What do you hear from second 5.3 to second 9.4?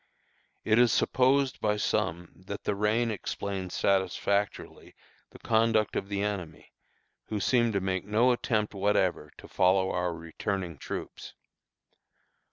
conduct of the enemy, who seemed to make no attempt whatever